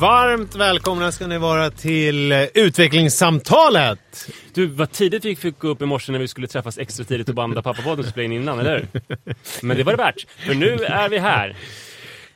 [0.00, 4.28] Varmt välkomna ska ni vara till eh, utvecklingssamtalet!
[4.54, 7.28] Du, vad tidigt vi fick gå upp i morse när vi skulle träffas extra tidigt
[7.28, 8.86] och banda pappapodden spela in innan, eller?
[9.62, 11.56] Men det var det värt, för nu är vi här.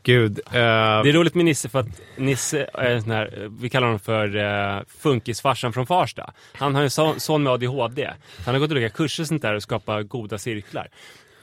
[0.02, 0.40] Gud.
[0.46, 4.00] eh, Det är roligt med Nisse för att Nisse är sån här, vi kallar honom
[4.00, 6.32] för uh, funkisfarsan från Farsta.
[6.52, 8.10] Han har en son, med ADHD.
[8.46, 10.88] Han har gått olika kurser och sånt där och skapa goda cirklar.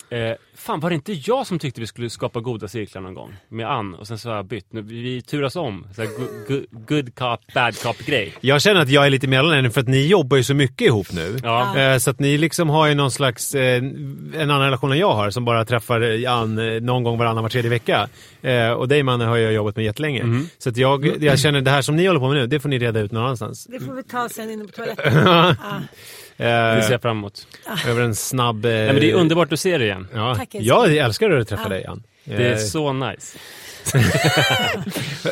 [0.09, 3.35] Eh, fan, var det inte jag som tyckte vi skulle skapa goda cirklar någon gång?
[3.49, 4.73] Med Ann, och sen så har jag bytt.
[4.73, 5.87] Nu, vi turas om.
[5.95, 6.09] Så här,
[6.87, 8.33] good, cop, bad cop grej.
[8.41, 10.87] jag känner att jag är lite mellan er för att ni jobbar ju så mycket
[10.87, 11.37] ihop nu.
[11.43, 11.79] Ja.
[11.79, 15.13] Eh, så att ni liksom har ju någon slags, eh, en annan relation än jag
[15.13, 18.07] har som bara träffar Jan eh, någon gång varannan var tredje vecka.
[18.41, 20.23] Eh, och dig mannen har jag jobbat med jättelänge.
[20.23, 20.49] Mhm.
[20.57, 22.69] Så att jag, jag känner det här som ni håller på med nu, det får
[22.69, 23.65] ni reda ut någon annanstans.
[23.65, 25.27] Det får vi ta sen inne på toaletten.
[25.27, 25.55] ah,
[26.37, 27.47] Det ser Eh, jag fram emot.
[27.87, 28.65] över en snabb...
[28.65, 30.07] Eh, Nej, men det är underbart att se dig igen.
[30.13, 31.69] Ja, Tack, jag älskar att träffa Ja.
[31.69, 32.03] dig Jan.
[32.23, 33.37] Det är Eh, så nice.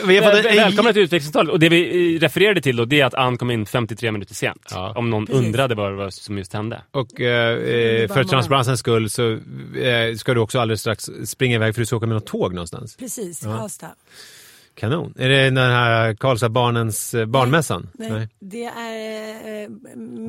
[0.08, 1.52] vi har fått en, Väl- Välkomna till utvecklingssamtalet.
[1.52, 4.34] Och det vi eh, refererade till då, det är att Ann kom in 53 minuter
[4.36, 4.68] sent.
[4.72, 4.94] Ja.
[4.96, 5.46] Om någon Precis.
[5.46, 6.82] undrade vad det var som just hände.
[6.92, 9.32] Och eh, eh, bara för transparensens skull så
[9.80, 12.54] eh, ska du också alldeles strax springa iväg för du ska åka med något tåg
[12.54, 12.96] någonstans.
[12.98, 13.88] precis, Karlstad.
[14.76, 15.14] Kanon.
[15.18, 17.90] Är det den här Karlstad barnens eh, barnmässan?
[17.94, 19.70] Nej, Det är eh,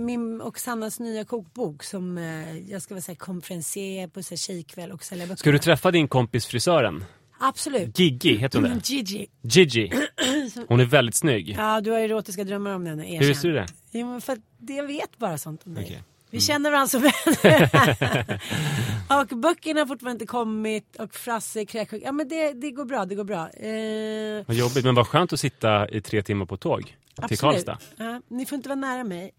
[0.06, 4.36] min och Sannas nya kokbok som eh, jag ska vara här, konferencier på så här,
[4.36, 5.36] tjejkväll och sälja böcker.
[5.36, 7.04] Ska du träffa din kompis frisören?
[7.40, 7.98] Absolut.
[7.98, 8.90] Gigi, heter hon Mm, det?
[8.90, 9.26] Gigi.
[9.42, 9.92] Gigi.
[10.68, 11.54] Hon är väldigt snygg.
[11.58, 13.00] Ja, du har erotiska drömmar om den.
[13.00, 13.66] Hur visste du det?
[13.92, 14.38] Jo, för att
[14.68, 15.84] jag vet bara sånt om dig.
[15.84, 16.02] Okej.
[16.34, 17.12] Vi känner varandra så väl.
[19.30, 22.02] och böckerna har fortfarande inte kommit och Frasse är kräksjuk.
[22.06, 23.48] Ja men det, det går bra, det går bra.
[23.50, 27.40] Eh, Vad jobbigt, men vad skönt att sitta i tre timmar på tåg till absolut.
[27.40, 27.78] Karlstad.
[27.96, 29.30] Ja, ni får inte vara nära mig.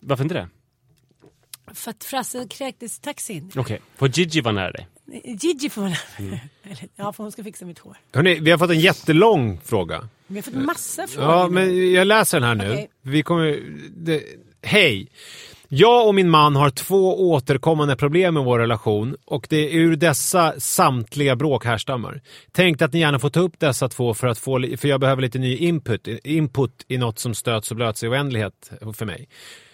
[0.00, 0.48] Varför inte det?
[1.74, 3.50] För att Frasse kräktes i taxin.
[3.56, 4.88] Okej, får Gigi vara nära dig?
[5.24, 6.30] Gigi får vara nära Mm.
[6.30, 6.48] mig.
[6.62, 7.96] Eller, Ja, för hon ska fixa mitt hår.
[8.12, 10.08] Hörrni, vi har fått en jättelång fråga.
[10.26, 11.30] Vi har fått massa frågor.
[11.30, 12.72] Ja, men jag läser den här nu.
[12.72, 12.90] Okej.
[13.02, 13.60] Vi kommer...
[13.96, 14.22] Det,
[14.62, 15.08] hej!
[15.70, 19.96] Jag och min man har två återkommande problem med vår relation och det är ur
[19.96, 22.22] dessa samtliga bråk härstammar.
[22.52, 25.22] Tänkte att ni gärna får ta upp dessa två för, att få, för jag behöver
[25.22, 29.28] lite ny input, input i något som stöts och blöts i oändlighet för mig.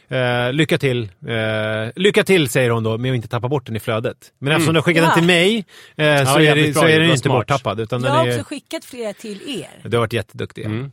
[0.09, 1.03] Eh, lycka till.
[1.03, 4.17] Eh, lycka till säger hon då med att inte tappa bort den i flödet.
[4.41, 5.07] Men eftersom du har skickat Ja.
[5.09, 5.57] den till mig
[5.97, 6.05] eh,
[6.35, 7.37] så, är det, så är den inte smart.
[7.37, 7.81] borttappad.
[7.81, 9.89] Utan jag den har är, också skickat flera till er.
[9.89, 10.65] du har varit jätteduktig.
[10.65, 10.91] Mm.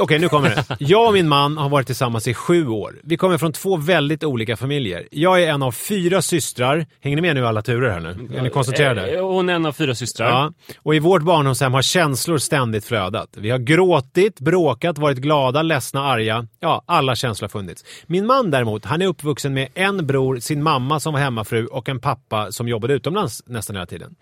[0.00, 0.64] Okej, nu kommer det.
[0.78, 2.94] Jag och min man har varit tillsammans i sju år.
[3.02, 5.08] Vi kommer från två väldigt olika familjer.
[5.10, 6.86] Jag är en av fyra systrar.
[7.00, 8.36] Hänger ni med nu alla turer här nu?
[8.38, 9.10] Är ni koncentrerade?
[9.16, 10.28] Eh, Hon är en av fyra systrar.
[10.28, 13.28] Ja, och i vårt barndomshem har känslor ständigt flödat.
[13.36, 16.46] Vi har gråtit, bråkat, varit glada, ledsna, arga.
[16.60, 17.84] Ja, alla känslor har funnits.
[18.06, 21.88] Min man däremot, han är uppvuxen med en bror, sin mamma som var hemmafru och
[21.88, 24.14] en pappa som jobbade utomlands nästan hela tiden.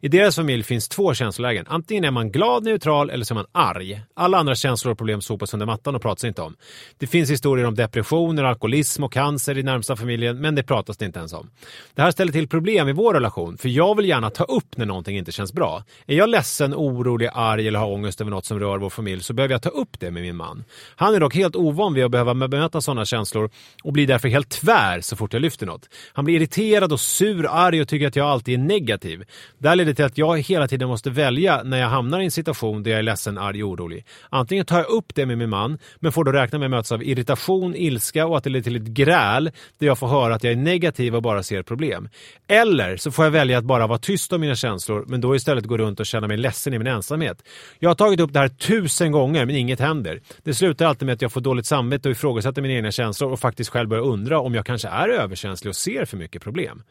[0.00, 1.64] I deras familj finns två känslolägen.
[1.68, 4.00] Antingen är man glad, neutral eller så är man arg.
[4.14, 6.56] Alla andra känslor och problem sopas under mattan och pratas inte om.
[6.98, 11.06] Det finns historier om depressioner, alkoholism och cancer i närmsta familjen, men det pratas det
[11.06, 11.50] inte ens om.
[11.94, 14.86] Det här ställer till problem i vår relation, för jag vill gärna ta upp när
[14.86, 15.84] någonting inte känns bra.
[16.06, 19.32] Är jag ledsen, orolig, arg eller har ångest över något som rör vår familj så
[19.32, 20.64] behöver jag ta upp det med min man.
[20.96, 23.50] Han är dock helt ovan vid att behöva bemöta sådana känslor
[23.82, 25.88] och blir därför helt tvär så fort jag lyfter något.
[26.12, 29.24] Han blir irriterad och sur, arg och tycker att jag alltid är negativ.
[29.58, 32.30] Det här leder till att jag hela tiden måste välja när jag hamnar i en
[32.30, 34.06] situation där jag är ledsen, arg och orolig.
[34.30, 36.92] Antingen tar jag upp det med min man, men får då räkna med att mötas
[36.92, 40.44] av irritation, ilska och att det leder till ett gräl där jag får höra att
[40.44, 42.08] jag är negativ och bara ser problem.
[42.48, 45.64] Eller så får jag välja att bara vara tyst om mina känslor, men då istället
[45.64, 47.42] gå runt och känna mig ledsen i min ensamhet.
[47.78, 50.20] Jag har tagit upp det här tusen gånger, men inget händer.
[50.44, 53.40] Det slutar alltid med att jag får dåligt samvete och ifrågasätter mina egna känslor och
[53.40, 56.82] faktiskt själv börjar undra om jag kanske är överkänslig och ser för mycket problem.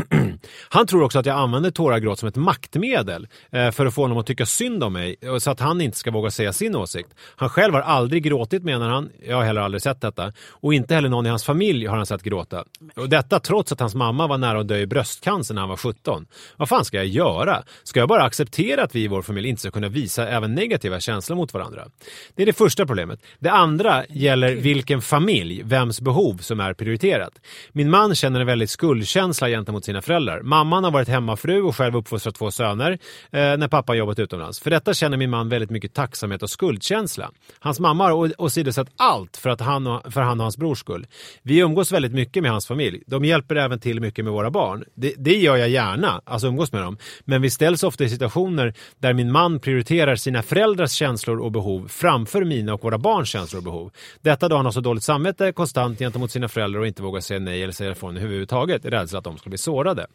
[0.68, 4.18] Han tror också att jag använder tåragråt som ett maktmedel eh, för att få honom
[4.18, 7.08] att tycka synd om mig eh, så att han inte ska våga säga sin åsikt.
[7.36, 9.10] Han själv har aldrig gråtit menar han.
[9.28, 10.32] Jag har heller aldrig sett detta.
[10.50, 12.64] Och inte heller någon i hans familj har han sett gråta.
[12.96, 15.76] Och detta trots att hans mamma var nära att dö i bröstcancer när han var
[15.76, 16.26] 17.
[16.56, 17.62] Vad fan ska jag göra?
[17.82, 21.00] Ska jag bara acceptera att vi i vår familj inte ska kunna visa även negativa
[21.00, 21.84] känslor mot varandra?
[22.34, 23.20] Det är det första problemet.
[23.38, 27.32] Det andra gäller vilken familj, vems behov som är prioriterat.
[27.72, 30.42] Min man känner en väldigt skuldkänsla gentemot sina föräldrar.
[30.42, 32.98] Mamman har varit hemmafru och själv uppfostrat två söner eh,
[33.30, 34.60] när pappa jobbat utomlands.
[34.60, 37.30] För detta känner min man väldigt mycket tacksamhet och skuldkänsla.
[37.58, 41.06] Hans mamma har åsidosatt allt för, att han och, för han och hans brors skull.
[41.42, 43.02] Vi umgås väldigt mycket med hans familj.
[43.06, 44.84] De hjälper även till mycket med våra barn.
[44.94, 46.96] Det, det gör jag gärna, alltså umgås med dem.
[47.24, 51.88] Men vi ställs ofta i situationer där min man prioriterar sina föräldrars känslor och behov
[51.88, 53.90] framför mina och våra barns känslor och behov.
[54.20, 57.40] Detta då han har så dåligt samvete konstant gentemot sina föräldrar och inte vågar säga
[57.40, 60.06] nej eller säga ifrån överhuvudtaget i rädsla att de ska bli sårade.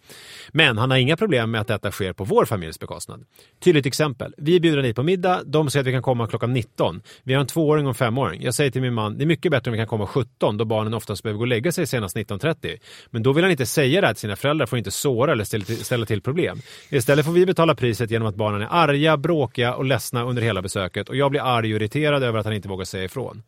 [0.52, 3.24] Men han har inga problem med att detta sker på vår familjs bekostnad.
[3.64, 4.34] Tydligt exempel.
[4.38, 5.42] Vi bjuder bjudna dit på middag.
[5.46, 7.02] De säger att vi kan komma klockan 19.
[7.24, 8.42] Vi har en tvååring och en femåring.
[8.44, 10.66] Jag säger till min man, det är mycket bättre om vi kan komma 17 då
[10.66, 12.78] barnen oftast behöver gå och lägga sig senast 19.30.
[13.12, 15.44] Men då vill han inte säga det till sina föräldrar för att inte såra eller
[15.44, 16.62] ställa till, ställa till problem.
[16.90, 20.62] Istället får vi betala priset genom att barnen är arga, bråkiga och ledsna under hela
[20.62, 23.44] besöket och jag blir arg och irriterad över att han inte vågar säga ifrån.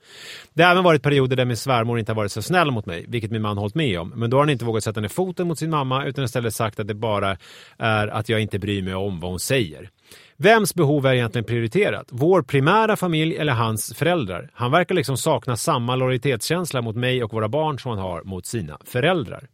[0.53, 3.06] Det har även varit perioder där min svärmor inte har varit så snäll mot mig,
[3.07, 4.13] vilket min man hållit med om.
[4.15, 6.79] Men då har han inte vågat sätta ner foten mot sin mamma utan istället sagt
[6.79, 7.37] att det bara
[7.77, 9.89] är att jag inte bryr mig om vad hon säger.
[10.37, 12.07] Vems behov är egentligen prioriterat?
[12.09, 14.49] Vår primära familj eller hans föräldrar?
[14.53, 18.45] Han verkar liksom sakna samma lojalitetskänsla mot mig och våra barn som han har mot
[18.45, 19.47] sina föräldrar.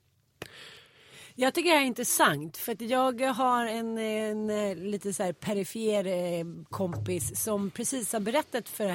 [1.38, 5.24] Jag tycker det här är intressant för att jag har en, en, eh, lite så
[5.24, 8.94] här perifer eh, kompis som precis har berättat för,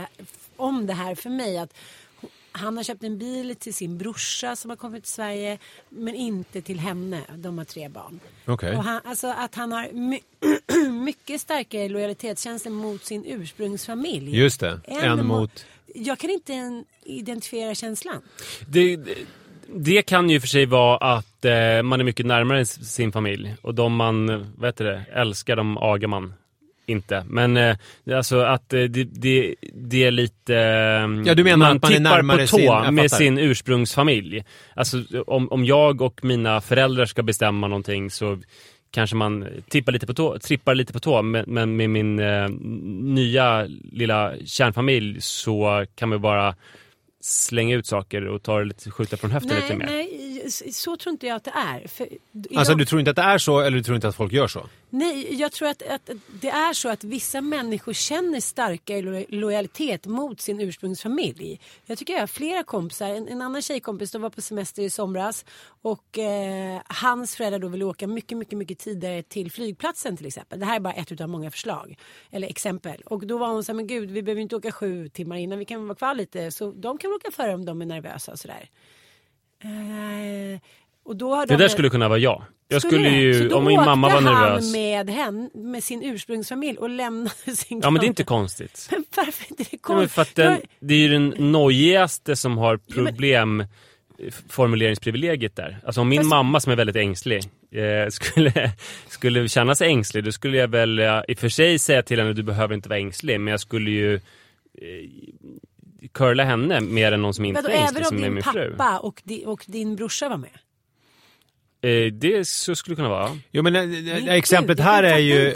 [0.56, 1.58] om det här för mig.
[1.58, 1.75] Att
[2.52, 5.58] han har köpt en bil till sin brorsa som har kommit till Sverige
[5.88, 7.20] men inte till henne.
[7.37, 8.20] De har tre barn.
[8.47, 8.76] Okay.
[8.76, 10.20] Och han, alltså att han har my
[11.05, 14.37] mycket starkare lojalitetskänsla mot sin ursprungsfamilj.
[14.38, 15.67] Just det, än mot...
[15.94, 18.23] Jag kan inte identifiera känslan.
[18.69, 18.99] Det,
[19.67, 23.75] det kan ju för sig vara att eh, man är mycket närmare sin familj och
[23.75, 26.35] de man vet det, älskar, de agar man
[26.91, 27.25] inte.
[27.29, 27.77] Men eh,
[28.15, 30.57] alltså att eh, det, det, det, är lite...
[30.57, 34.45] Eh, ja, du menar man att man är närmare på tå sin, med sin ursprungsfamilj.
[34.75, 38.39] Alltså om, om jag och mina föräldrar ska bestämma någonting så
[38.91, 41.23] kanske man tippar lite på tå, trippar lite på tå.
[41.23, 42.49] Men, men med min eh,
[43.01, 46.55] nya lilla kärnfamilj så kan man bara
[47.21, 49.87] slänga ut saker och ta det lite, skjuta från höften nej, lite mer.
[49.87, 51.88] Nej, så tror inte jag att det är.
[51.88, 52.08] För
[52.56, 54.49] alltså du tror inte att det är så eller du tror inte att folk gör
[54.49, 54.67] så?
[54.93, 56.11] Nej, jag tror att, att
[56.41, 61.61] det är så att vissa människor känner starkare lojalitet mot sin ursprungsfamilj.
[61.87, 64.91] Jag tycker jag har flera kompisar, en, en annan tjejkompis, de var på semester i
[64.91, 65.44] somras
[65.82, 70.61] och eh, hans föräldrar då ville åka mycket, mycket, mycket tidigare till flygplatsen till exempel.
[70.61, 71.99] Det här är bara ett av många förslag,
[72.31, 73.02] eller exempel.
[73.06, 75.58] Och då var hon så här, men gud, vi behöver inte åka sju timmar innan,
[75.58, 78.38] vi kan vara kvar lite, så de kan åka före om de är nervösa och
[78.38, 78.70] sådär.
[79.65, 80.61] Eh,
[81.05, 82.43] och då har det de där skulle kunna vara jag.
[82.69, 84.65] Jag skulle, skulle ju, om min mamma var nervös.
[84.65, 88.89] han med, hen, med sin ursprungsfamilj och lämnade sin Ja men det är inte konstigt.
[88.91, 90.11] Men varför inte det konstigt?
[90.11, 93.65] Ja, för att den, det är ju den nojigaste som har problem
[94.49, 95.79] formuleringsprivilegiet där.
[95.85, 96.31] Alltså om min Fast...
[96.31, 98.73] mamma som är väldigt ängslig eh, skulle,
[99.09, 102.19] skulle känna sig ängslig då skulle jag väl eh, i och för sig säga till
[102.19, 104.21] henne du behöver inte vara ängslig men jag skulle ju eh,
[106.12, 107.88] curla henne mer än någon som inte som är.
[107.88, 110.50] Även om din pappa och, di, och din brorsa var med?
[111.82, 113.31] Eh, det så skulle kunna vara.
[113.53, 115.55] Jo men äh, exemplet Gud, här är ju...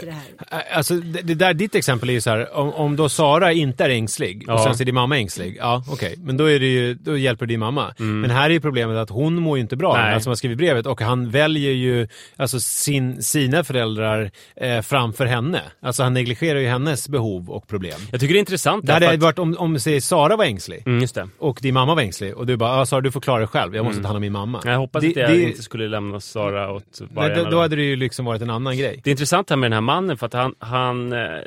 [0.73, 3.83] Alltså det, det, där, ditt exempel är ju så här, om, om då Sara inte
[3.83, 4.53] är ängslig ja.
[4.53, 5.57] och sen så är din mamma ängslig.
[5.59, 6.25] Ja okej, okay.
[6.25, 7.93] men då, är det ju, då hjälper din mamma.
[7.99, 8.21] Mm.
[8.21, 10.13] Men här är ju problemet att hon mår ju inte bra, Nej.
[10.13, 15.61] alltså man skriver brevet och han väljer ju alltså sin, sina föräldrar eh, framför henne.
[15.81, 17.99] Alltså han negligerar ju hennes behov och problem.
[18.11, 18.85] Jag tycker det är intressant.
[18.85, 19.19] Det hade att...
[19.19, 21.29] varit om, om säg, Sara var ängslig mm, just det.
[21.39, 23.75] och din mamma var ängslig och du bara, ah, Sara du får klara dig själv,
[23.75, 24.03] jag måste mm.
[24.03, 24.61] ta hand om min mamma.
[24.65, 25.43] Jag hoppas det, att jag det...
[25.43, 27.35] inte skulle lämna och Sara åt vargarna.
[27.35, 29.01] Nej, då, då hade det ju liksom varit en annan grej.
[29.03, 31.41] Det är intressant här med den här mannen för att han, han eh,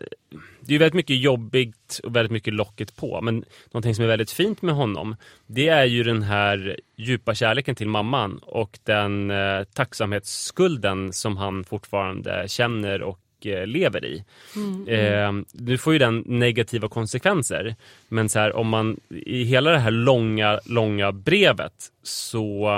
[0.69, 3.21] det är väldigt mycket jobbigt och väldigt mycket locket på.
[3.21, 7.75] Men någonting som är väldigt fint med honom det är ju den här djupa kärleken
[7.75, 14.25] till mamman och den eh, tacksamhetsskulden som han fortfarande känner och eh, lever i.
[14.57, 15.39] Mm, mm.
[15.39, 17.77] Eh, nu får ju den negativa konsekvenser.
[18.09, 22.69] Men så här, om man i hela det här långa, långa brevet så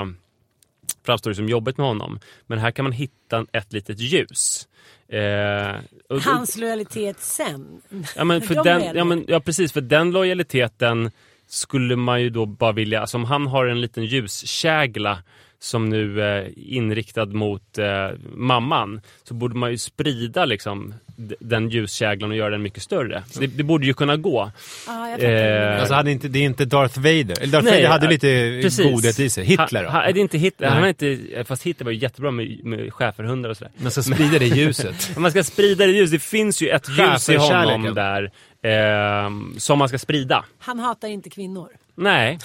[1.05, 2.19] framstår det som jobbigt med honom.
[2.47, 4.67] Men här kan man hitta ett litet ljus.
[5.07, 5.75] Eh,
[6.09, 7.81] och, Hans lojalitet sen?
[8.15, 11.11] Ja, men för den, ja, men, ja precis, för den lojaliteten
[11.47, 15.23] skulle man ju då bara vilja, alltså om han har en liten ljuskägla
[15.59, 20.93] som nu är inriktad mot eh, mamman så borde man ju sprida liksom,
[21.39, 23.23] den ljuskäglan och göra den mycket större.
[23.39, 24.51] Det, det borde ju kunna gå.
[24.87, 25.73] Menar.
[25.73, 27.41] Eh, Alltså hade inte, det är inte Darth Vader.
[27.41, 28.85] Eller Darth Nej, Vader hade lite precis.
[28.85, 29.43] godhet i sig.
[29.45, 29.89] Hitler då?
[29.89, 30.67] Ha, ha, är det inte Hitler?
[30.67, 30.73] Nej.
[30.73, 33.73] Han har inte, fast Hitler var ju jättebra med, med schäferhundar och sådär.
[33.77, 35.11] Men så sprider det ljuset.
[35.17, 36.11] Man ska sprida det ljus.
[36.11, 38.31] Det finns ju ett ljus i honom där
[38.63, 40.45] ehm, som man ska sprida.
[40.59, 41.69] Han hatar inte kvinnor.
[41.95, 42.39] Nej,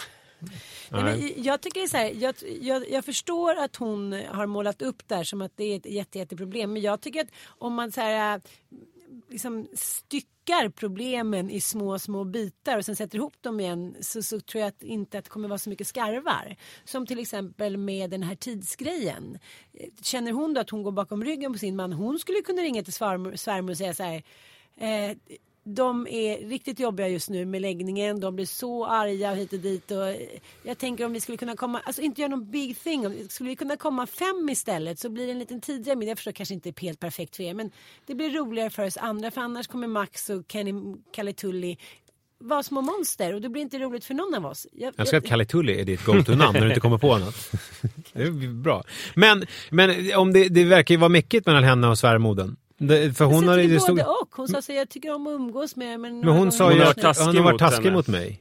[0.90, 5.08] Nej, men jag tycker så här, jag, jag, jag förstår att hon har målat upp
[5.08, 6.72] där som att det är ett jätte, jätteproblem.
[6.72, 8.40] Men jag tycker att om man så här,
[9.30, 14.40] liksom styckar problemen i små, små bitar och sen sätter ihop dem igen så, så
[14.40, 16.56] tror jag att inte att det kommer vara så mycket skarvar.
[16.84, 19.38] Som till exempel med den här tidsgrejen.
[20.02, 22.82] Känner hon då att hon går bakom ryggen på sin man, hon skulle kunna ringa
[22.82, 24.22] till svärmor, svärmor och säga så här
[24.76, 25.16] eh,
[25.68, 28.20] de är riktigt jobbiga just nu med läggningen.
[28.20, 29.90] De blir så arga hit och dit.
[29.90, 30.14] Och
[30.62, 33.06] jag tänker om vi skulle kunna komma, alltså inte göra någon big thing.
[33.06, 36.10] Om- Skulle vi kunna komma fem istället så blir det en liten tidigare middag.
[36.10, 37.54] Jag förstår kanske inte är helt perfekt för er.
[37.54, 37.70] Men
[38.06, 39.30] det blir roligare för oss andra.
[39.30, 40.72] För annars kommer Max och Kenny
[41.12, 41.76] Kalle Tully
[42.38, 43.34] vara små monster.
[43.34, 44.66] Och det blir inte roligt för någon av oss.
[44.72, 47.34] Jag, Jag älskar att Kalle Tully är ditt go-to-namn när du inte kommer på något.
[48.12, 48.84] Det är bra.
[49.14, 52.56] Men, men om det, det verkar ju vara mycket mellan henne och svärmodern.
[52.78, 53.78] Det, för hon hon har jag ju...
[53.78, 54.28] både och.
[54.36, 56.90] Hon sa så jag tycker om att umgås med men, men hon sa ju har
[56.90, 58.40] att hon har varit mot taskig mot mig.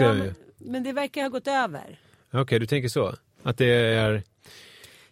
[0.00, 1.98] Ja, jag men, men det verkar ha gått över.
[2.32, 3.14] Okej, du tänker så?
[3.42, 4.22] Att det är...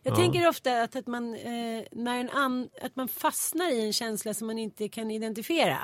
[0.02, 0.16] Jag Ja.
[0.16, 4.34] tänker ofta att, att, man, eh, när en an, att man fastnar i en känsla
[4.34, 5.78] som man inte kan identifiera.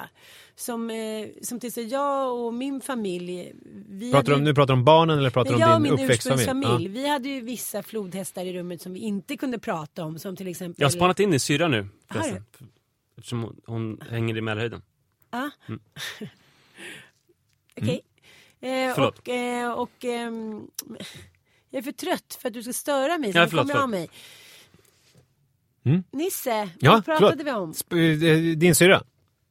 [0.57, 0.97] Som, eh,
[1.43, 3.53] som till exempel jag och min familj.
[3.89, 5.83] Vi Pratar hade om, nu pratar du om barnen eller pratar du jag och om
[5.83, 6.43] din min uppväxtfamilj?
[6.43, 6.87] ursprungsfamilj.
[6.87, 7.03] Ja.
[7.03, 10.19] Vi hade ju vissa flodhästar i rummet som vi inte kunde prata om.
[10.19, 10.83] Som till exempel...
[10.83, 11.89] jag har spanat in din syrra nu.
[13.17, 14.83] Eftersom hon, hon hänger i Mälarhöjden.
[15.31, 15.51] Ja.
[17.77, 17.87] Mm.
[17.87, 18.01] Okej.
[18.61, 19.19] Eh, Förlåt.
[19.19, 20.67] och eh, och ehm,
[21.71, 23.33] jag är för trött för att du ska störa mig.
[23.33, 24.09] Så Ja, nu förlåt, kommer jag av mig.
[25.85, 26.05] Mm.
[26.13, 27.47] Nisse, Ja, vad pratade förlåt.
[27.47, 27.73] vi om?
[27.73, 29.03] Sp- eh, Din syrra?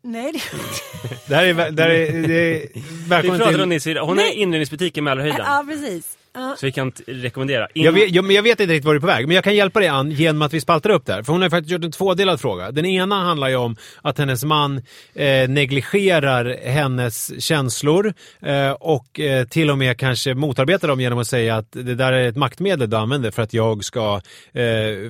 [0.02, 0.40] Nej, det...
[1.28, 1.72] Det här är...
[1.72, 3.70] Det här är, det är Vi välkommen pratar om till...
[3.70, 4.02] din syrra.
[4.02, 4.30] Hon Nej.
[4.30, 5.40] är inredningsbutik i Mälarhöjden.
[5.46, 6.13] ja, precis.
[6.58, 7.68] Så vi kan rekommendera.
[7.74, 9.36] In- Jag vet, jag, men jag vet inte riktigt var du är på väg, men
[9.36, 11.24] jag kan hjälpa dig Ann genom att vi spaltar upp där.
[11.24, 12.72] För hon har faktiskt gjort en tvådelad fråga.
[12.72, 14.78] Den ena handlar ju om att hennes man
[15.16, 21.28] eh, negligerar hennes känslor eh, och eh, till och med kanske motarbetar dem genom att
[21.28, 24.22] säga att det där är ett maktmedel du använder för att jag ska,
[24.54, 24.62] eh,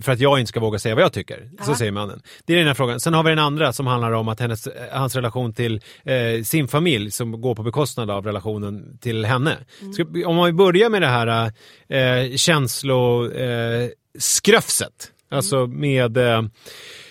[0.01, 1.49] för att jag inte ska våga säga vad jag tycker.
[1.65, 1.75] Så Ja.
[1.75, 2.21] säger mannen.
[2.45, 2.99] Det är den ena frågan.
[2.99, 6.43] Sen har vi den andra som handlar om att hennes, eh, hans relation till eh,
[6.43, 9.57] sin familj som går på bekostnad av relationen till henne.
[9.93, 15.11] Ska, om vi börjar med det här eh, känsloskröfset.
[15.31, 16.41] Eh, alltså med eh,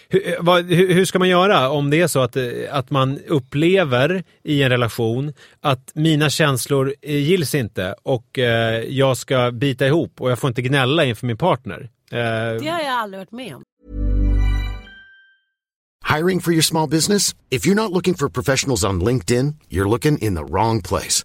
[0.09, 4.25] hur, vad, hur, ska man göra om det är så att, eh, att man upplever
[4.45, 10.21] i en relation att mina känslor eh, gills inte och eh, jag ska bita ihop
[10.21, 11.81] och jag får inte gnälla inför min partner.
[12.11, 12.19] Eh,
[12.63, 13.63] Det har jag aldrig varit med om.
[16.17, 17.35] Hiring for your small business?
[17.51, 21.25] If you're not looking for professionals on LinkedIn, you're looking in the wrong place.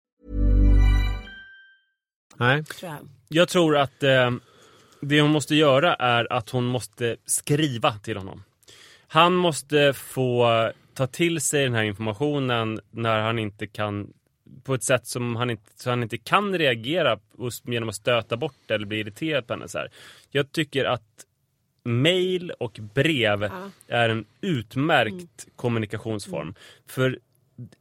[2.41, 2.63] Nej.
[2.63, 3.07] Tror jag.
[3.27, 4.31] Jag tror att eh,
[5.01, 8.43] det hon måste göra är att hon måste skriva till honom.
[9.07, 14.13] Han måste få ta till sig den här informationen när han inte kan
[14.63, 17.19] på ett sätt som han inte, så han inte kan reagera
[17.63, 19.67] genom att stöta bort det eller bli irriterad på henne.
[19.67, 19.91] Så här.
[20.29, 21.25] Jag tycker att
[21.83, 23.51] mail och brev
[23.87, 26.55] är en utmärkt kommunikationsform.
[26.87, 27.19] För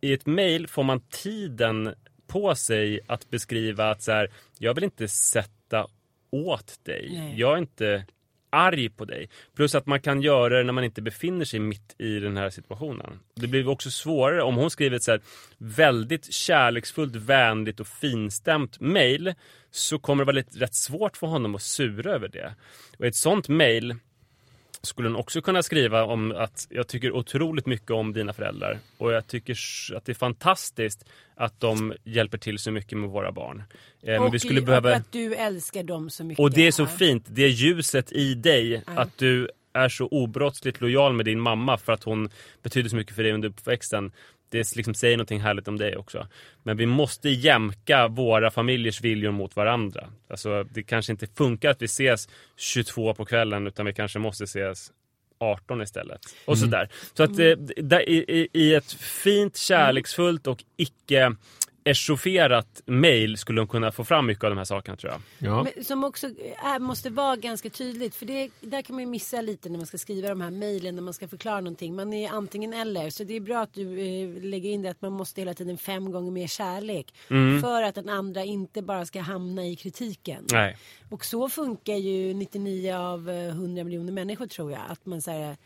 [0.01, 1.95] i ett mail får man tiden
[2.31, 5.87] på sig att beskriva att så här, jag vill inte sätta
[6.31, 7.11] åt dig.
[7.13, 7.35] Nej.
[7.37, 8.05] Jag är inte
[8.51, 9.29] arg på dig.
[9.57, 12.51] Plus att man kan göra det när man inte befinner sig mitt i den här
[12.51, 13.21] situationen.
[13.35, 15.21] Det blir också svårare om hon skriver ett så här
[15.59, 19.35] väldigt kärleksfullt, vänligt och finstämt mail
[19.71, 22.55] så kommer det vara lite, rätt svårt för honom att sura över det.
[22.99, 23.97] Och ett sånt mail
[24.83, 29.13] skulle hon också kunna skriva om att jag tycker otroligt mycket om dina föräldrar och
[29.13, 29.57] jag tycker
[29.97, 33.63] att det är fantastiskt att de hjälper till så mycket med våra barn.
[34.03, 34.95] Eh, men och vi skulle och behöva...
[34.95, 36.43] att du älskar dem så mycket.
[36.43, 36.87] Och det är så Ja.
[36.87, 41.79] fint, det är ljuset i dig, att du är så obrottsligt lojal med din mamma
[41.79, 42.31] för att hon
[42.63, 44.13] betyder så mycket för dig under uppväxten.
[44.51, 46.27] Det liksom säger någonting härligt om dig också.
[46.63, 50.09] Men vi måste jämka våra familjers viljor mot varandra.
[50.31, 54.45] Alltså, det kanske inte funkar att vi ses 22 på kvällen utan vi kanske måste
[54.45, 54.93] ses
[55.41, 56.21] 18 istället.
[56.45, 56.89] Och sådär.
[57.15, 61.35] Så att eh, där, i, i ett fint, kärleksfullt och icke
[61.91, 65.21] echaufferat mail skulle hon kunna få fram mycket av de här sakerna tror jag.
[65.51, 65.63] Ja.
[65.63, 66.27] Men som också
[66.65, 68.15] är, måste vara ganska tydligt.
[68.15, 70.95] För det, där kan man ju missa lite när man ska skriva de här mejlen
[70.95, 71.97] när man ska förklara någonting.
[71.97, 73.11] Man är antingen eller.
[73.11, 75.79] Så det är bra att du eh, lägger in det att man måste hela tiden
[75.79, 77.15] fem gånger mer kärlek.
[77.31, 77.61] Mm.
[77.61, 80.45] För att den andra inte bara ska hamna i kritiken.
[80.53, 80.77] Nej.
[81.11, 84.81] Och så funkar ju 99 av eh, 100 miljoner människor tror jag.
[84.89, 85.57] Att man så här,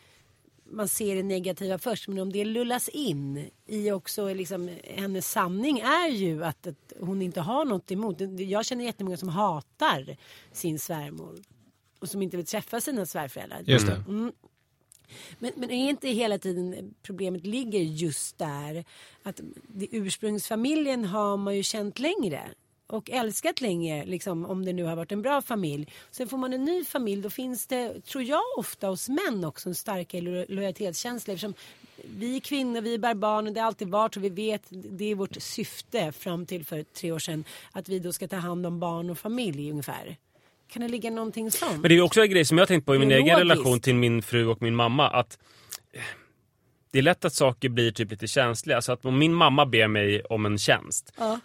[0.71, 2.09] man ser det negativa först.
[2.09, 7.23] Men om det lullas in i också liksom, hennes sanning är ju att, att hon
[7.23, 8.16] inte har något emot.
[8.38, 10.16] Jag känner jättemånga som hatar
[10.52, 11.38] sin svärmor.
[11.99, 13.62] Och som inte vill träffa sina svärföräldrar.
[13.66, 14.04] Just det.
[14.09, 14.33] Mm.
[15.38, 18.85] Men, men är inte hela tiden problemet ligger just där
[19.23, 22.42] att det, ursprungsfamiljen har man ju känt längre
[22.86, 25.88] och älskat länge, liksom, om det nu har varit en bra familj.
[26.10, 29.68] Sen får man en ny familj, då finns det, tror jag, ofta hos män också
[29.68, 31.34] en starkare lo- lojalitetskänsla.
[31.34, 31.54] Eftersom
[32.18, 35.14] vi är kvinnor, vi är barbarn, det har alltid varit och vi vet, det är
[35.14, 38.80] vårt syfte fram till för tre år sedan, att vi då ska ta hand om
[38.80, 40.16] barn och familj ungefär.
[40.68, 41.80] Kan det ligga någonting sånt?
[41.80, 43.94] Men det är också en grej som jag tänkt på i min egen relation till
[43.94, 45.08] min fru och min mamma.
[45.08, 45.38] Att
[45.92, 46.00] eh,
[46.90, 48.82] det är lätt att saker blir typ lite känsliga.
[48.82, 51.12] Så att om min mamma ber mig om en tjänst.
[51.18, 51.40] Ja.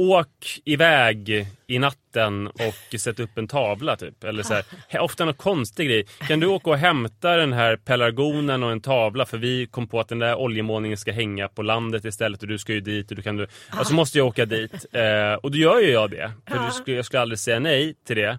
[0.00, 4.24] Åk iväg i natten och sätt upp en tavla typ.
[4.24, 4.64] Eller så här,
[5.00, 6.06] ofta någon konstig grej.
[6.28, 10.00] Kan du åka och hämta den här pelargonen och en tavla för vi kom på
[10.00, 13.16] att den där oljemålningen ska hänga på landet istället och du ska ju dit och
[13.16, 13.46] du kan du...
[13.70, 14.86] Alltså måste jag åka dit.
[14.92, 16.32] Eh, och då gör ju jag det.
[16.48, 18.38] För du skulle, jag skulle aldrig säga nej till det.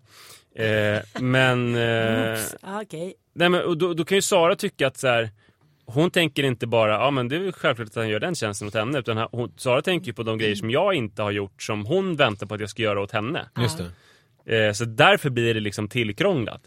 [0.55, 1.75] Eh, men...
[1.75, 3.13] Eh, Ja, Okej.
[3.33, 5.29] Nej, men, och då, då kan ju Sara tycka att så här,
[5.93, 8.73] hon tänker inte bara ja men det är självklart att han gör den tjänsten åt
[8.73, 8.99] henne.
[8.99, 12.47] Utan hon, Sara tänker på de grejer som jag inte har gjort som hon väntar
[12.47, 13.49] på att jag ska göra åt henne.
[13.61, 13.77] Just
[14.45, 14.67] det.
[14.67, 16.61] Eh, så därför blir det liksom tillkrånglat.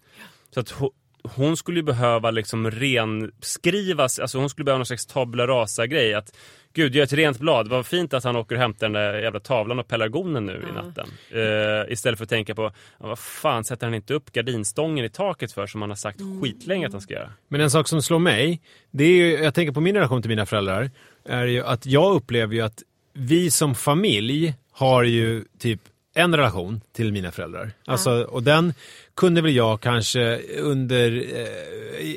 [0.50, 0.90] Så att hon,
[1.22, 6.14] hon skulle ju behöva liksom renskrivas, alltså hon skulle behöva någon slags tabula rasa-grej.
[6.14, 6.36] Att
[6.74, 7.68] gud, gör ett rent blad.
[7.68, 10.72] Vad fint att han åker och hämtar den där jävla tavlan och pelargonen nu i
[10.72, 11.08] natten.
[11.30, 12.62] Eh, istället för att tänka på,
[13.00, 16.20] ja, vad fan sätter han inte upp gardinstången i taket för som han har sagt
[16.42, 17.30] skitlänge att han ska göra.
[17.48, 18.60] Men en sak som slår mig,
[18.90, 20.90] det är ju, jag tänker på min relation till mina föräldrar,
[21.24, 22.82] är ju att jag upplever ju att
[23.12, 25.80] vi som familj har ju typ
[26.14, 27.72] en relation till mina föräldrar.
[27.84, 28.74] Alltså, och den
[29.14, 31.24] kunde väl jag kanske under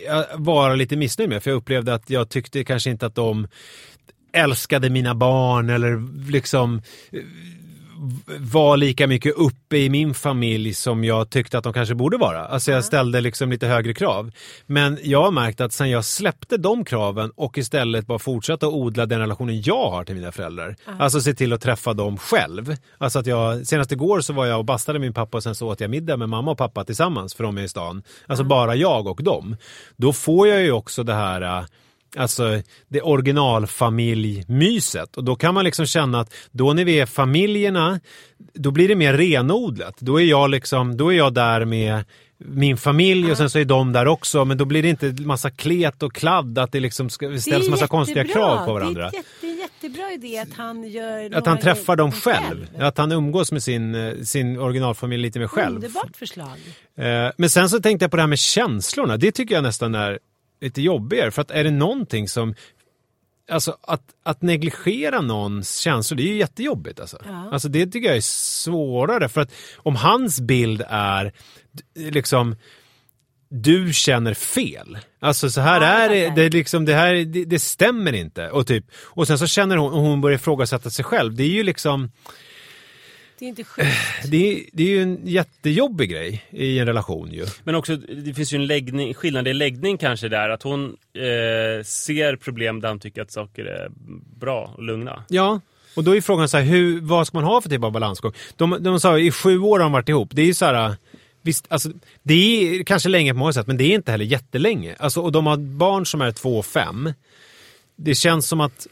[0.09, 3.47] eh, vara lite missnöjd med, för jag upplevde att jag tyckte kanske inte att de
[4.37, 7.19] älskade mina barn eller liksom eh,
[8.39, 12.45] var lika mycket uppe i min familj som jag tyckte att de kanske borde vara.
[12.45, 14.31] Alltså jag ställde liksom lite högre krav.
[14.65, 18.73] Men jag har märkt att sen jag släppte de kraven och istället bara fortsatte att
[18.73, 20.75] odla den relationen jag har till mina föräldrar.
[20.99, 22.75] Alltså se till att träffa dem själv.
[22.97, 25.67] Alltså att jag, senast igår så var jag och bastade min pappa och sen så
[25.67, 28.03] åt jag middag med mamma och pappa tillsammans för de är i stan.
[28.27, 29.57] Alltså bara jag och dem.
[29.95, 31.65] Då får jag ju också det här äh,
[32.15, 35.17] Alltså det originalfamiljmyset.
[35.17, 37.99] Och då kan man liksom känna att då när vi är familjerna,
[38.53, 39.95] då blir det mer renodlat.
[39.99, 42.03] Då är jag liksom, då är jag där med
[42.37, 44.45] min familj och sen så är de där också.
[44.45, 47.71] Men då blir det inte massa klet och kladd, att det liksom Det ställs är
[47.71, 49.09] massa konstiga krav på varandra.
[49.09, 49.47] Det är, jätte, det
[49.83, 52.67] jättebra idé att han gör Att han träffar dem grejer själv.
[52.79, 55.75] Att han umgås med sin, eh, sin originalfamilj lite mer själv.
[55.75, 56.57] Underbart förslag.
[56.97, 59.17] Eh, Men sen så tänkte jag på det här med känslorna.
[59.17, 60.19] Det tycker jag nästan är
[60.61, 61.31] lite jobbigare.
[61.31, 62.55] För att är det någonting som...
[63.49, 66.99] Alltså att, att negligera någons känslor, det är ju jättejobbigt.
[66.99, 67.17] Alltså.
[67.25, 67.49] Ja.
[67.51, 69.29] alltså det tycker jag är svårare.
[69.29, 71.33] För att om hans bild är
[71.95, 72.55] liksom
[73.49, 74.97] du känner fel.
[75.19, 78.49] Alltså så här Ja, är det, det, är liksom, det här det, det stämmer inte.
[78.49, 81.35] Och, typ, och sen så känner hon, och hon börjar ifrågasätta sig själv.
[81.35, 82.11] Det är ju liksom,
[83.39, 83.63] Det är inte
[84.31, 87.45] det är, det är ju en jättejobbig grej i en relation ju.
[87.63, 90.49] Men också, det finns ju en läggning, skillnad i läggning kanske där.
[90.49, 93.89] Att hon eh, ser problem där han tycker att saker är
[94.39, 95.23] bra och lugna.
[95.27, 95.59] Ja,
[95.95, 98.33] och då är frågan så här, hur, vad ska man ha för typ av balansgång?
[98.55, 100.29] De, de sa i sju år har de varit ihop.
[100.33, 100.95] Det är ju så här,
[101.41, 101.89] visst, alltså,
[102.23, 104.95] det är kanske länge på många sätt, men det är inte heller jättelänge.
[104.99, 107.13] Alltså, och de har barn som är två och fem.
[107.95, 108.87] Det känns som att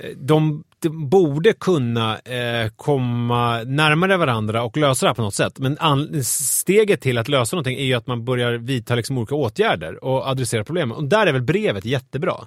[0.00, 5.58] eh, de borde kunna eh, komma närmare varandra och lösa det här på något sätt.
[5.58, 9.34] Men an- steget till att lösa någonting är ju att man börjar vidta liksom olika
[9.34, 10.96] åtgärder och adressera problemen.
[10.96, 12.46] Och där är väl brevet jättebra.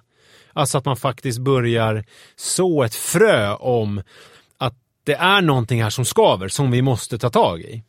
[0.54, 2.04] Alltså att man faktiskt börjar
[2.36, 4.02] så ett frö om
[4.58, 7.84] att det är någonting här som skaver, som vi måste ta tag i.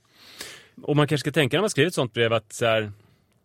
[0.83, 2.93] Och man kanske ska tänka när man skriver ett sånt brev att så här,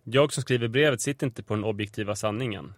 [0.04, 2.74] jag som skriver brevet sitter inte på den objektiva sanningen.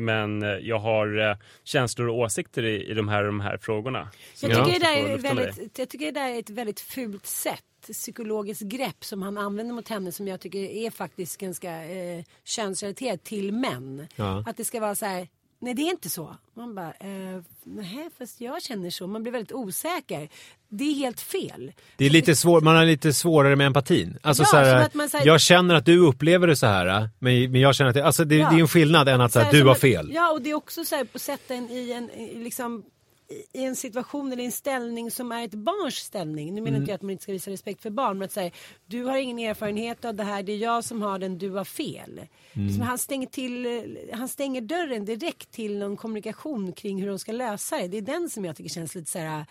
[0.00, 4.08] Men eh, jag har eh, känslor och åsikter i, i de här de här frågorna.
[4.40, 7.26] Jag tycker, måste det där är väldigt, jag tycker det där är ett väldigt fult
[7.26, 12.24] sätt, psykologiskt grepp som han använder mot henne som jag tycker är faktiskt ganska eh,
[12.44, 14.06] könsrelaterat till män.
[14.16, 14.44] Ja.
[14.46, 15.28] Att det ska vara så här,
[15.60, 16.36] nej det är inte så.
[16.54, 19.06] Man bara, eh, nej fast jag känner så.
[19.06, 20.28] Man blir väldigt osäker.
[20.68, 21.72] Det är helt fel.
[21.96, 24.18] Det är lite svår, man har lite svårare med empatin.
[24.22, 27.10] Alltså Ja, så här, att man säger- jag känner att du upplever det så här,
[27.18, 28.50] men, men jag känner att det, alltså det, Ja.
[28.50, 30.10] det är en skillnad än att så här, Så här du har att- fel.
[30.14, 32.10] Ja, och det är också så här på sätta en i en,
[32.44, 32.82] liksom,
[33.30, 36.54] i- en situation eller en ställning som är ett barns ställning.
[36.54, 36.80] Nu menar Mm.
[36.82, 38.50] inte jag att man inte ska visa respekt för barn, men att säga
[38.86, 41.64] du har ingen erfarenhet av det här, det är jag som har den, du har
[41.64, 42.20] fel.
[42.52, 42.72] Mm.
[42.72, 47.32] Så han, stänger till, han stänger dörren direkt till någon kommunikation kring hur de ska
[47.32, 47.88] lösa det.
[47.88, 49.44] Det är den som jag tycker känns lite så här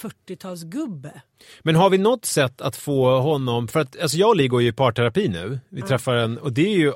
[0.00, 1.20] 40-talsgubbe.
[1.62, 4.72] Men har vi något sätt att få honom, för att alltså jag ligger ju i
[4.72, 6.92] parterapi nu, vi träffar en, och det är ju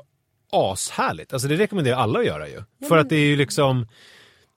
[0.51, 1.33] ashärligt.
[1.33, 2.63] Alltså det rekommenderar alla att göra ju.
[2.89, 3.87] för att det är ju liksom,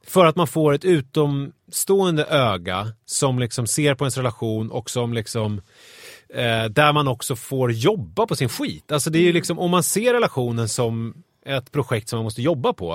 [0.07, 5.13] för att man får ett utomstående öga som liksom ser på ens relation och som
[5.13, 5.61] liksom
[6.29, 8.93] eh, där man också får jobba på sin skit.
[8.93, 11.15] Alltså det är ju liksom, om man ser relationen som
[11.47, 12.95] ett projekt som man måste jobba på.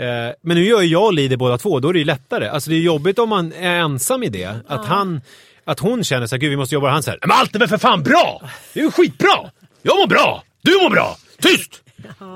[0.00, 2.48] Eh, men nu gör jag och Lider båda två, då är det ju lättare.
[2.48, 4.56] Alltså det är jobbigt om man är ensam i det.
[4.68, 5.20] Att han,
[5.64, 7.58] att hon känner så här, gud vi måste jobba, och han säger, men allt är
[7.58, 8.42] väl för fan bra!
[8.74, 9.50] Det är ju skitbra!
[9.82, 10.42] Jag mår bra!
[10.62, 11.16] Du mår bra!
[11.40, 11.82] Tyst!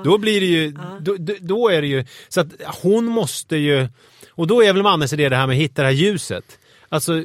[0.04, 2.46] Då blir det ju, då, då- är det ju, så att
[2.82, 3.88] hon måste ju,
[4.30, 6.58] och då är väl mannens idé det här med att hitta det här ljuset.
[6.88, 7.24] Alltså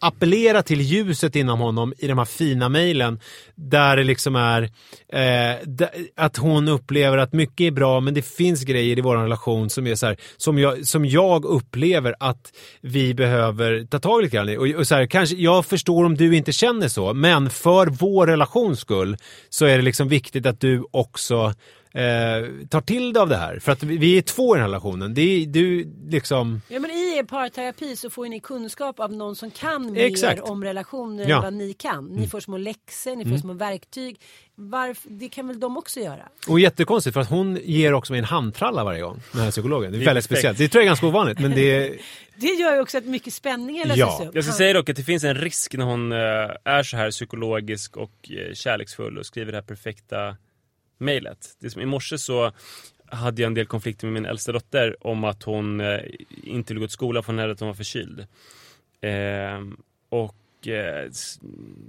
[0.00, 3.20] appellera till ljuset inom honom i de här fina mejlen
[3.54, 4.62] där det liksom är
[5.12, 5.56] eh,
[6.16, 9.86] att hon upplever att mycket är bra men det finns grejer i vår relation som
[9.86, 14.36] är så här, som jag, som jag upplever att vi behöver ta tag i lite
[14.36, 14.56] grann i.
[14.56, 18.26] och, och så här, kanske, jag förstår om du inte känner så men för vår
[18.26, 19.16] relations skull
[19.48, 21.54] så är det liksom viktigt att du också
[21.92, 24.62] eh, tar till dig av det här för att vi, vi är två i den
[24.62, 25.14] här relationen.
[25.14, 29.12] Det är, du liksom Ja men i er parterapi så får ju ni kunskap av
[29.12, 30.40] någon som kan mer Exakt.
[30.40, 31.24] om relationer Ja.
[31.24, 31.36] Mm.
[31.36, 32.04] än vad ni kan.
[32.06, 34.20] Ni får små läxor, ni får små verktyg.
[34.54, 36.28] Varför, det kan väl de också göra?
[36.48, 39.92] Och jättekonstigt för att hon ger också mig en handtralla varje gång, den här psykologen.
[39.92, 40.58] Det är väldigt speciellt.
[40.58, 41.96] Det tror jag är ganska ovanligt, men det är...
[42.40, 44.24] Det gör ju också att mycket spänningar löses Ja.
[44.28, 44.34] upp.
[44.34, 46.18] Jag ska säga dock att det finns en risk när hon eh,
[46.64, 50.36] är så här psykologisk och eh, kärleksfull och skriver det här perfekta
[50.98, 51.56] mejlet.
[51.76, 52.52] I morse så
[53.10, 56.00] hade jag en del konflikter med min äldsta dotter om att hon eh,
[56.42, 58.26] inte ville gå till skolan för hon hade att hon var förkyld.
[59.00, 59.60] Eh,
[60.08, 61.10] och eh,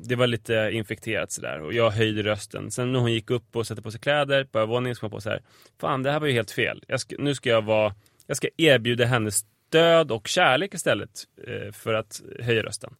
[0.03, 2.71] det var lite infekterat sådär och jag höjde rösten.
[2.71, 5.11] Sen när hon gick upp och satte på sig kläder på övervåningen så kom jag
[5.11, 5.41] på så här,
[5.81, 6.83] fan det här var ju helt fel.
[6.87, 7.93] Jag ska, nu ska jag vara,
[8.27, 12.95] jag ska erbjuda henne stöd och kärlek istället eh, för att höja rösten.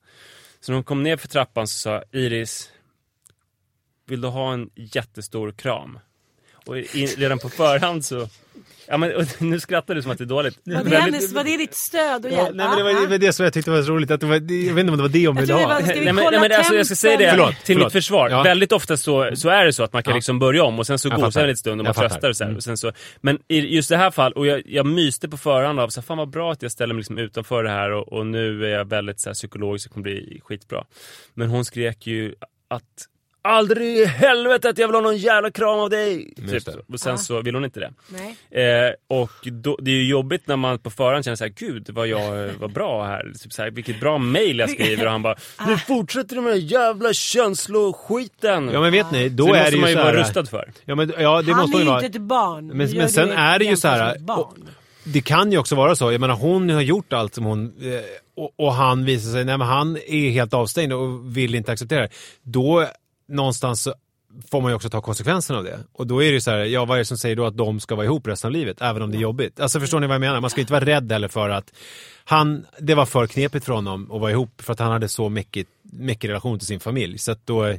[0.59, 2.71] Så när hon kom ner för trappan så sa Iris,
[4.09, 5.99] vill du ha en jättestor kram?
[6.65, 8.27] Och i, redan på förhand så,
[8.87, 10.59] ja men nu skrattar du som att det är dåligt.
[10.63, 12.55] Var det, hennes, var det ditt stöd och Ja, hjälp?
[12.55, 14.11] nej, men det var, det var det som jag tyckte var så roligt.
[14.11, 14.41] Att det var, jag
[14.73, 15.79] vet inte om det var det hon ville ha.
[15.79, 17.29] nej, men, nej, men alltså, jag ska säga det?
[17.31, 17.85] Förlåt, till förlåt.
[17.85, 18.29] mitt försvar.
[18.29, 18.43] Ja.
[18.43, 20.15] Väldigt ofta så, så är det så att man kan Ja.
[20.15, 21.43] liksom börja om och sen så gosar fattar.
[21.43, 22.91] det en stund och man tröstar och så, här, och sen så
[23.21, 26.05] Men i just det här fallet, och jag, jag myste på förhand av så här,
[26.05, 28.69] fan vad bra att jag ställer mig liksom utanför det här och, och nu är
[28.69, 30.85] jag väldigt så här, psykologisk och kommer bli skitbra.
[31.33, 32.33] Men hon skrek ju
[32.67, 32.83] att
[33.41, 36.33] Aldrig i helvete att jag vill ha någon jävla kram av dig!
[36.35, 36.63] Typ.
[36.93, 37.91] Och sen så vill hon inte det.
[38.51, 38.63] Nej.
[38.87, 42.07] Eh, och då, det är ju jobbigt när man på förhand känner såhär, gud vad
[42.07, 43.31] jag var bra här.
[43.43, 45.35] Typ såhär, vilket bra mail jag skriver och han bara,
[45.67, 48.69] nu fortsätter du med den jävla känsloskiten.
[48.73, 50.13] Ja men vet ni, så då det är måste det ju man ju så vara
[50.15, 50.71] rustad för.
[50.85, 52.05] Ja, men, ja det Han måste är ju ju vara...
[52.05, 52.67] inte ett barn.
[52.67, 54.05] Men, men gör sen är det ju så jämförelse här...
[54.05, 54.39] med ett barn.
[54.39, 54.57] och-
[55.03, 56.11] Det kan ju också vara så.
[56.11, 57.65] Jag menar hon har gjort allt som hon...
[57.65, 57.99] eh,
[58.35, 59.45] Och, och han visar sig...
[59.45, 62.09] Nej men han är helt avstängd och vill inte acceptera det.
[62.43, 62.85] Då
[63.29, 63.87] någonstans
[64.51, 65.79] får man ju också ta konsekvenserna av det.
[65.93, 67.57] Och då är det ju så här, ja vad är det som säger då att
[67.57, 68.81] de ska vara ihop resten av livet?
[68.81, 69.59] Även om det är jobbigt.
[69.59, 70.41] Alltså förstår ni vad jag menar?
[70.41, 71.73] Man ska inte vara rädd heller för att
[72.23, 75.29] han, det var för knepigt för honom att vara ihop för att han hade så
[75.29, 77.17] mycket, mycket relation till sin familj.
[77.17, 77.75] Så att då,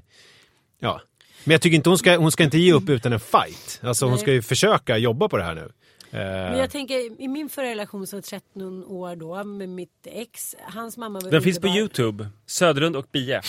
[0.79, 1.01] ja.
[1.45, 3.81] Men jag tycker inte hon ska, hon ska inte ge upp utan en fight.
[3.83, 5.61] Alltså hon ska ju försöka jobba på det här nu.
[5.61, 10.07] Men Eh, jag tänker i min förra relation som var 13 år då med mitt
[10.07, 10.57] ex.
[10.63, 11.81] Hans mamma var Den finns på underbar.
[11.81, 13.41] Youtube, Söderlund och Bie.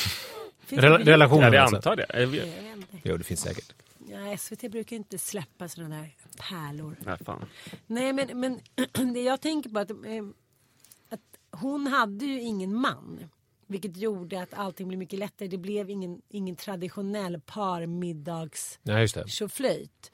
[0.75, 1.11] YouTube?
[1.11, 1.75] relationen Ja, det alltså.
[1.75, 2.23] antar det.
[2.23, 2.99] Inte.
[3.03, 3.73] Jo, det finns säkert.
[4.07, 6.15] Ja, SVT brukar inte släppa sådana där
[6.49, 6.95] pärlor.
[6.99, 7.45] Nej, fan.
[7.87, 8.59] Nej men, men
[9.13, 10.25] det jag tänker på att eh,
[11.51, 13.19] hon hade ju ingen man.
[13.67, 15.47] Vilket gjorde att allting blev mycket lättare.
[15.47, 19.29] Det blev ingen, ingen traditionell parmiddags Nej, just det.
[19.29, 20.11] tjoflöjt.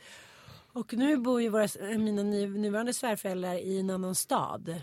[0.74, 4.82] Och nu bor ju våra, mina ny, nuvarande svärföräldrar i en annan stad.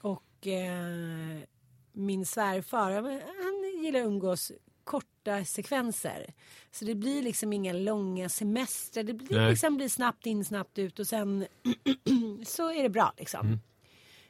[0.00, 1.40] Och eh,
[1.92, 2.90] min svärfar,
[3.44, 4.52] han gillar att umgås
[5.26, 6.34] korta sekvenser.
[6.70, 9.02] Så det blir liksom inga långa semestrar.
[9.04, 9.50] Det blir, Nej.
[9.50, 11.46] liksom blir snabbt in, snabbt ut och sen
[12.46, 13.58] så är det bra liksom.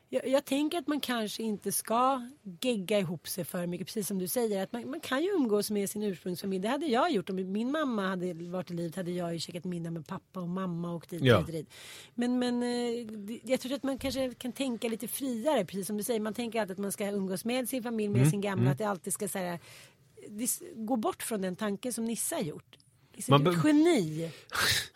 [0.09, 2.29] Jag, jag tänker att man kanske inte ska
[2.61, 3.87] gegga ihop sig för mycket.
[3.87, 4.63] Precis som du säger.
[4.63, 6.63] Att man, man kan ju umgås med sin ursprungsfamilj.
[6.63, 7.31] Det hade jag gjort.
[7.31, 10.49] Om min mamma hade varit i livet hade jag ju käkat middag med pappa och
[10.49, 11.39] mamma och dit, Ja.
[11.39, 11.71] dit, dit.
[12.15, 15.65] Men, men eh, jag tror att man kanske kan tänka lite friare.
[15.65, 16.21] Precis som du säger.
[16.21, 18.71] Man tänker alltid att man ska umgås med sin familj, Mm, med sin gamla.
[18.71, 19.59] Att det alltid ska säga
[20.75, 22.77] gå bort från den tanken som Nissa har gjort.
[23.29, 24.31] Man du är ett geni.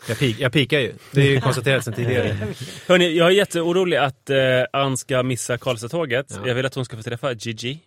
[0.09, 0.95] Jag, pik, jag pikar ju.
[1.12, 2.37] Det är ju konstaterat sedan tidigare.
[2.88, 4.38] Hörni, jag är jätteorolig att eh,
[4.73, 6.27] Ann ska missa Karlstad-tåget.
[6.29, 6.49] Ja.
[6.49, 7.81] Jag vill att hon ska få träffa Gigi.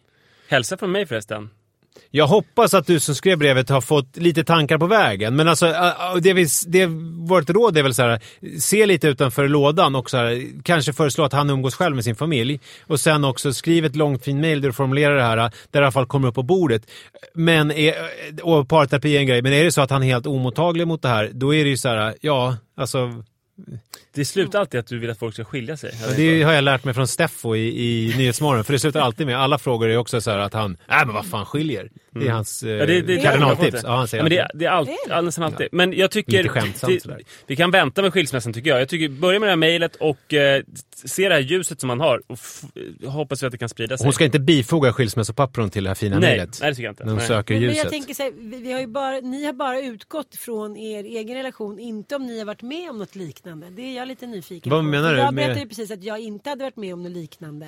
[0.48, 1.50] Hälsa från mig förresten.
[2.12, 5.36] Jag hoppas att du som skrev brevet har fått lite tankar på vägen.
[5.36, 6.86] Men alltså, äh, äh, det, vi, det
[7.28, 8.22] vårt råd är väl så här,
[8.60, 12.16] se lite utanför lådan och så här, kanske föreslå att han umgås själv med sin
[12.16, 12.60] familj.
[12.88, 15.52] Och sen också skriv ett långt fint mail där du formulerar det här, äh, där
[15.72, 16.82] det i alla fall kommer upp på bordet.
[17.34, 17.96] Men, är,
[18.44, 21.02] och parterapi är en grej, men är det så att han är helt omottaglig mot
[21.02, 23.24] det här, då är det ju så här, ja, alltså
[24.14, 25.92] det slutar alltid att du vill att folk ska skilja sig.
[26.16, 27.68] Det har jag lärt mig från Steffo i,
[28.10, 28.64] i Nyhetsmorgon.
[28.64, 31.16] För det slutar alltid med, alla frågor är också så här att han, nej men
[31.16, 31.90] vad fan skiljer?
[32.14, 33.80] Det är hans eh, Ja, det, det, kardinaltips.
[33.84, 34.60] Ja, han säger ja, men det, alltid.
[34.60, 35.68] det är allt, ja, nästan alltid.
[35.72, 36.32] Men jag tycker...
[36.38, 37.22] Lite skämtsamt det- sådär.
[37.48, 38.82] vi kan vänta med skilsmässan tycker jag.
[38.82, 40.64] Jag tycker, börja med det här mejlet och eh,
[41.06, 42.22] se det här ljuset som man har.
[42.28, 42.62] Och f-
[43.06, 44.06] hoppas vi att det kan sprida sig.
[44.06, 46.58] Hon ska inte bifoga skilsmässopappren till det här fina nej, mejlet.
[46.62, 47.04] nej, det tycker jag inte.
[47.04, 47.28] När hon Nej.
[47.28, 47.84] söker Men, men ljuset.
[47.84, 51.04] jag tänker så här, vi, vi har ju bara, ni har bara utgått från er
[51.04, 53.68] egen relation, inte om ni har varit med om något liknande.
[53.76, 54.84] Det är jag lite nyfiken Vad på.
[54.84, 57.12] menar du Jag med- berättade ju precis att jag inte hade varit med om något
[57.12, 57.68] liknande.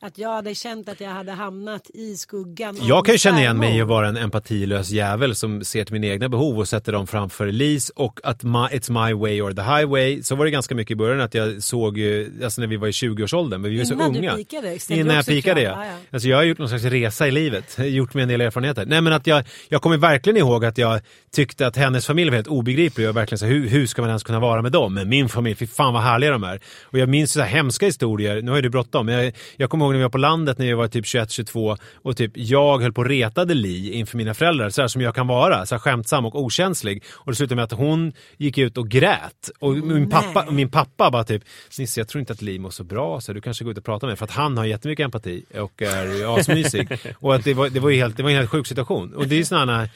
[0.00, 2.76] Att jag hade känt att jag hade hamnat i skuggan.
[2.82, 6.06] Jag kan ju känna igen mig att vara en empatilös jävel som ser till mina
[6.06, 9.62] egna behov och sätter dem framför Lis och att my, it's my way or the
[9.62, 10.22] highway.
[10.22, 12.88] Så var det ganska mycket i början att jag såg ju, alltså när vi var
[12.88, 14.36] i 20-årsåldern, men vi var så Innan du unga.
[14.36, 15.84] pikade, Innan jag pikade ja.
[16.10, 18.86] Alltså jag har gjort någon slags resa i livet, gjort mig en del erfarenheter.
[18.86, 21.00] Nej men att jag, jag kommer verkligen ihåg att jag
[21.32, 24.22] tyckte att hennes familj var helt obegriplig och verkligen så hur, hur ska man ens
[24.22, 24.94] kunna vara med dem?
[24.94, 26.60] Men min familj, fy fan vad härliga de är.
[26.84, 29.70] Och jag minns så här hemska historier, nu har ju du bråttom, men jag, jag
[29.70, 32.82] kommer ihåg när vi var på landet när jag var typ 21-22 och typ jag
[32.82, 35.74] höll på och retade Li inför mina föräldrar, så här som jag kan vara, så
[35.74, 37.04] här skämtsam och okänslig.
[37.10, 39.50] Och det slutade med att hon gick ut och grät.
[39.58, 41.42] Och min pappa, och min pappa bara typ,
[41.78, 43.84] Nisse jag tror inte att Li mår så bra, så du kanske går ut och
[43.84, 44.16] pratar med henne.
[44.16, 46.88] För att han har jättemycket empati och är asmysig.
[47.18, 49.14] och att det var, det var ju helt, det var en helt sjuk situation.
[49.14, 49.88] Och det är sådana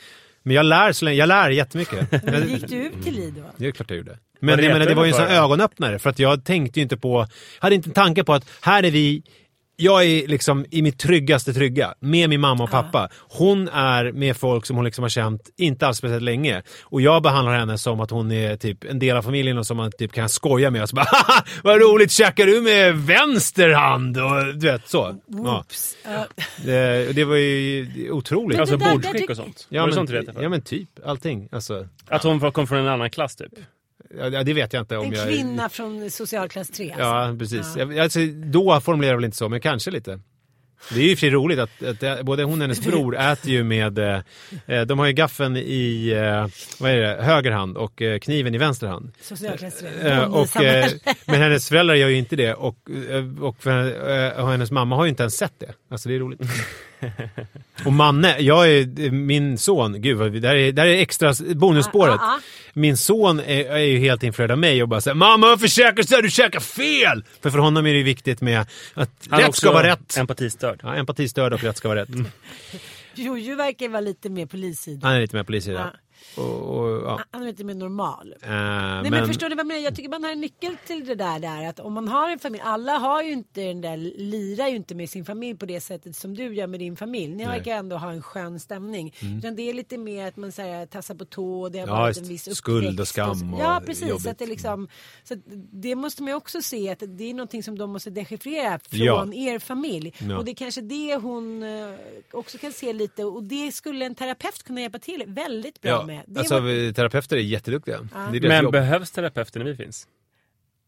[0.42, 2.24] men jag lär, så länge, jag lär jättemycket.
[2.24, 3.42] Men gick du ut till Li då?
[3.56, 4.18] Det är klart jag gjorde.
[4.40, 5.98] Men jag retade menar, det var ju en sån ögonöppnare.
[5.98, 7.26] För att jag tänkte ju inte på,
[7.58, 9.22] hade inte en tanke på att här är vi,
[9.82, 13.08] jag är liksom i mitt tryggaste trygga med min mamma och pappa.
[13.18, 16.62] Hon är med folk som hon liksom har känt inte alls speciellt länge.
[16.82, 19.76] Och jag behandlar henne som att hon är typ en del av familjen och som
[19.76, 20.82] man typ kan skoja med.
[20.82, 21.06] Och så bara,
[21.62, 24.18] vad roligt, käkar du med vänster hand?
[24.18, 25.16] Och du vet, så.
[25.26, 25.64] Ja.
[26.64, 28.60] Det, det var ju otroligt.
[28.60, 29.66] Alltså bordsskick och sånt.
[29.68, 31.48] Ja men, sånt ja men typ, allting.
[31.52, 33.52] Alltså, Att hon kom från en annan klass typ?
[34.18, 35.28] Ja, det vet jag inte om En jag...
[35.28, 37.02] kvinna från socialklass 3 alltså.
[37.04, 37.76] Ja, precis.
[37.76, 40.20] Jag- Alltså, då formulerar jag väl inte så, men kanske lite.
[40.94, 43.98] Det är ju för roligt att, att både hon och hennes bror äter ju med,
[43.98, 44.20] eh,
[44.66, 46.46] eh, de har ju gaffeln i, eh,
[46.80, 49.12] vad är det, höger hand och eh, kniven i vänster hand.
[49.20, 50.10] Socialklass 3.
[50.10, 50.90] Eh, och, eh,
[51.26, 52.76] men hennes föräldrar gör ju inte det och,
[53.10, 55.72] eh, och, för, och hennes mamma har ju inte ens sett det.
[55.90, 56.40] Alltså det är roligt.
[57.84, 62.20] och Manne, jag är min son, gud här är, det här är extra bonusspåret.
[62.20, 62.40] Ah, ah, ah.
[62.72, 66.16] Min son är, är ju helt influerad av mig och bara säger Mamma varför käkar
[66.16, 66.22] du?
[66.22, 67.24] Du käkar fel!
[67.42, 68.60] För för honom är det viktigt med
[68.94, 70.16] att Han rätt ska vara rätt.
[70.18, 70.80] empatistörd.
[70.82, 72.08] Ja, empatistörd och rätt ska vara rätt.
[73.14, 75.02] Jojo verkar vara lite mer polissidan.
[75.02, 75.90] Han är lite mer polisidan.
[76.36, 77.20] Och, och, ja.
[77.30, 78.34] Han är lite mer normal.
[78.42, 79.80] Eh, Nej, men, förstår ni vad jag menar?
[79.80, 82.38] Jag tycker man har en nyckel till det där, där att om man har en
[82.38, 85.80] familj, alla har ju inte den där, lirar ju inte med sin familj på det
[85.80, 87.34] sättet som du gör med din familj.
[87.34, 87.42] Ni.
[87.42, 87.56] Mm.
[87.56, 89.14] verkar ändå ha en skön stämning.
[89.38, 91.94] Utan det är lite mer att man säger tassar på tå och det har Ja,
[91.94, 94.08] varit en viss Skuld och skam så- och Ja, precis.
[94.08, 94.22] jobbigt.
[94.22, 94.88] Så att det, liksom,
[95.24, 95.34] så
[95.72, 99.00] det måste man ju också se att det är någonting som de måste dechiffrera från
[99.32, 99.32] Ja.
[99.52, 100.14] er familj.
[100.18, 100.38] Ja.
[100.38, 101.94] Och det är kanske det hon eh,
[102.32, 106.02] också kan se lite och det skulle en terapeut kunna hjälpa till väldigt bra Ja,
[106.14, 106.22] med.
[106.26, 107.98] Det alltså var- terapeuter är jätteduktiga.
[108.32, 108.72] Det är Men jobb.
[108.72, 110.06] behövs terapeuter när vi finns?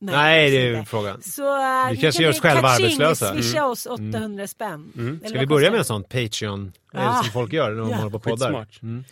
[0.01, 0.91] Nej, det är inte.
[0.91, 1.23] frågan.
[1.23, 3.35] Så uh, Vi kanske gör oss själva arbetslösa.
[3.35, 4.93] Swisha oss 800 spänn.
[4.95, 5.21] Eller Mm.
[5.29, 7.23] Ska vi börja med en sån Patreon Ah.
[7.23, 7.97] som folk gör när de Ja.
[7.97, 8.47] håller på poddar?
[8.47, 8.83] Skitsmart.
[8.83, 9.05] Mm.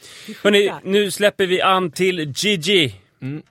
[0.43, 2.95] Hörrni, nu släpper vi an till Gigi.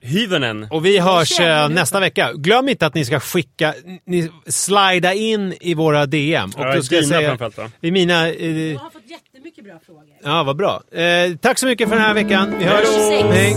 [0.00, 0.66] Hyvönen.
[0.70, 1.44] Och vi hörs du
[1.74, 2.32] nästa vecka.
[2.34, 6.50] Glöm inte att ni ska skicka, ni, slida in i våra DM.
[6.56, 7.70] Och Ja, då ska jag säga, framförallt, va?
[7.80, 8.28] i mina...
[8.28, 8.80] Eh,
[9.66, 10.16] Jättemycket bra frågor.
[10.22, 10.82] ja, vad bra.
[11.00, 12.54] Eh, tack så mycket för den här veckan.
[12.58, 12.88] Vi hörs.
[13.32, 13.56] Hej.